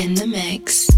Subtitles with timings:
[0.00, 0.89] In the mix.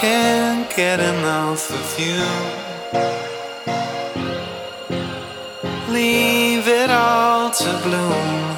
[0.00, 2.22] can't get enough of you.
[5.92, 8.56] Leave it all to bloom.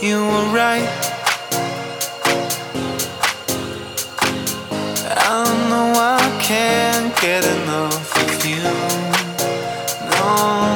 [0.00, 0.88] You were right.
[5.34, 8.62] I know I can't get enough of you.
[10.08, 10.71] No.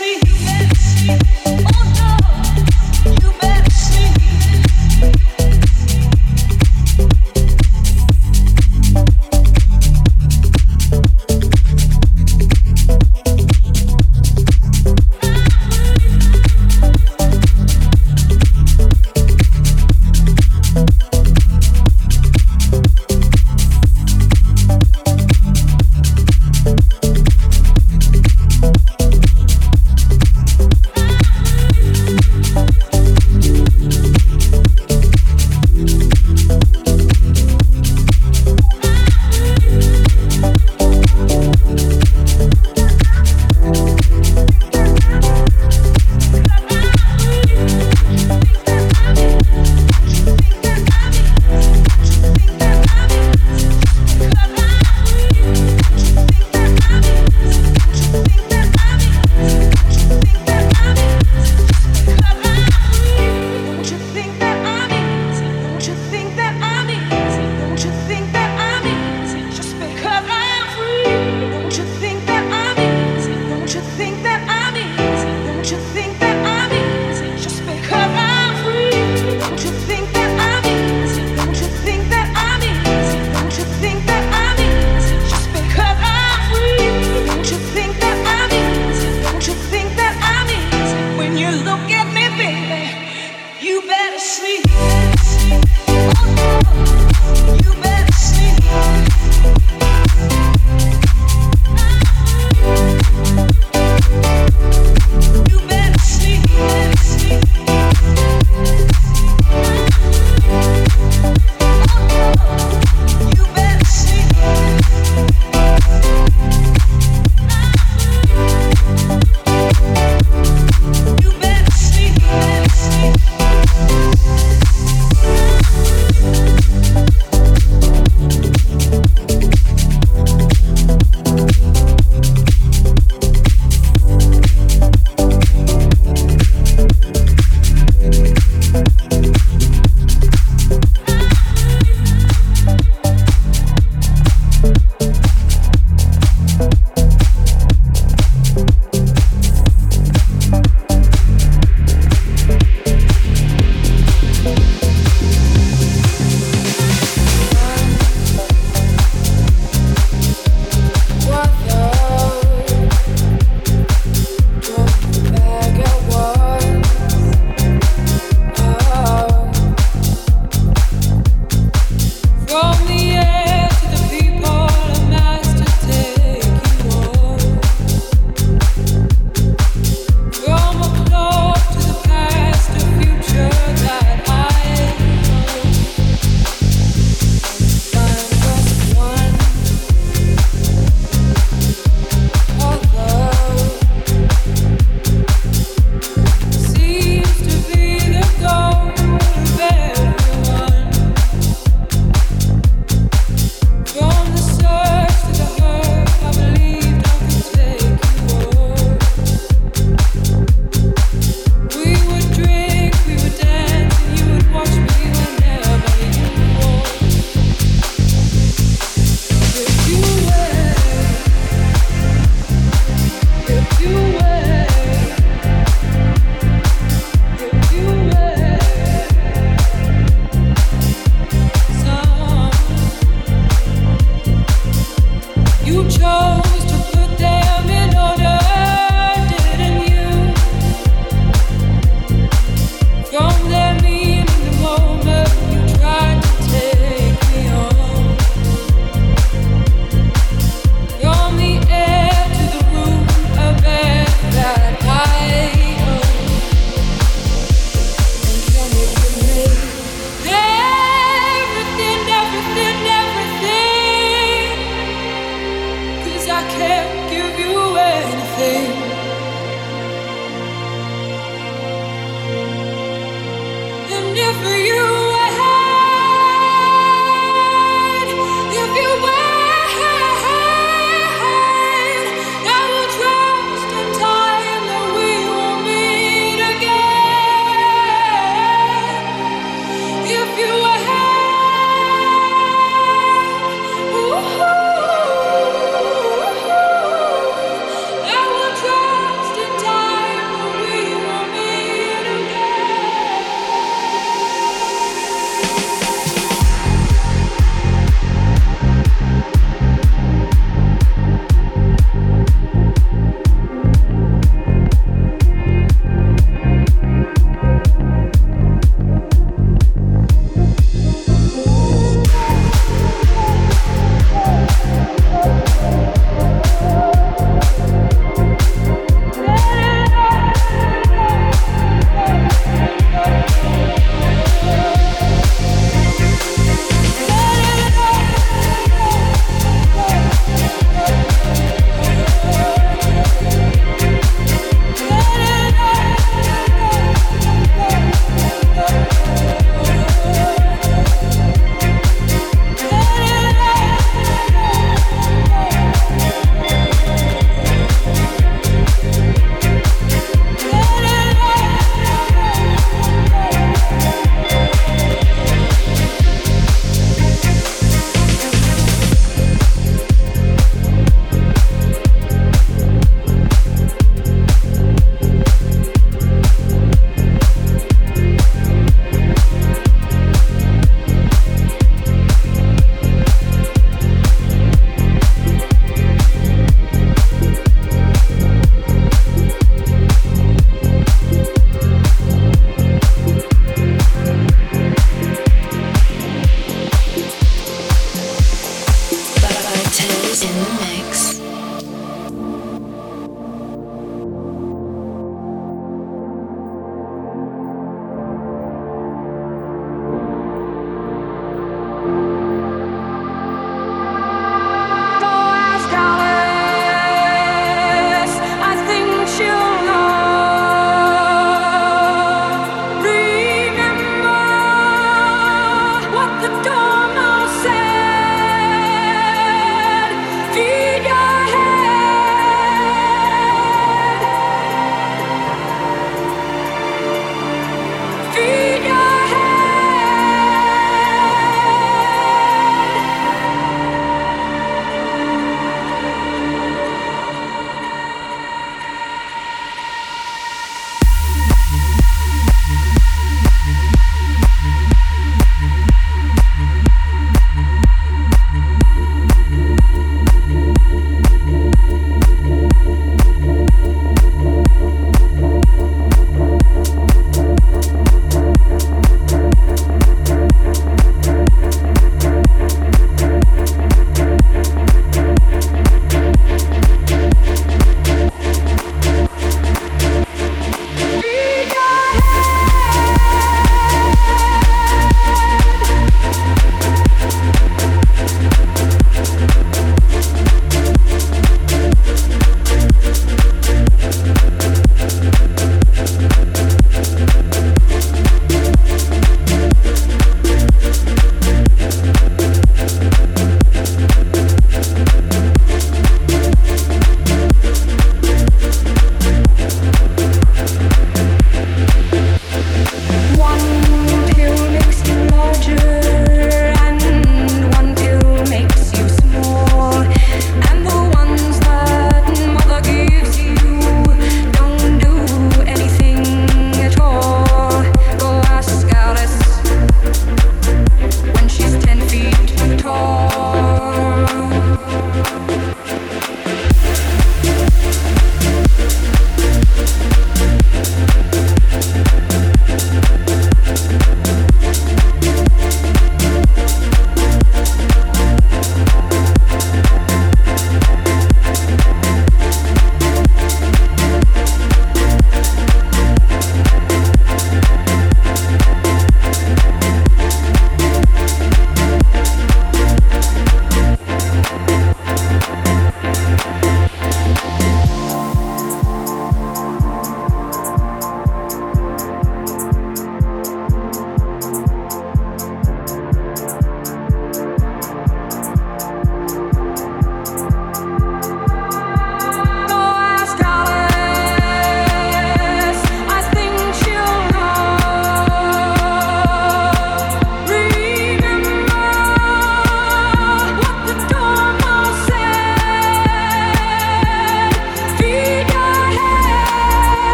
[0.00, 0.27] me.